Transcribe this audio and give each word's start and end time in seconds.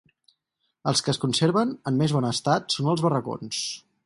Els 0.91 1.03
que 1.07 1.13
es 1.13 1.19
conserven 1.27 1.75
en 1.93 2.01
més 2.01 2.17
bon 2.19 2.31
estat 2.33 2.79
són 2.79 2.93
els 2.97 3.09
barracons. 3.09 3.63